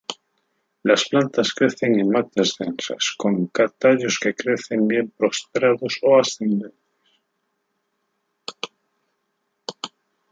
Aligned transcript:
Las 0.81 1.07
plantas 1.07 1.53
crecen 1.53 1.99
en 1.99 2.09
matas 2.09 2.55
densas, 2.57 3.13
con 3.15 3.49
tallos 3.77 4.17
que 4.17 4.33
crecen, 4.33 4.87
bien 4.87 5.11
postrados 5.11 5.99
o 6.01 6.19
ascendentes. 6.19 7.05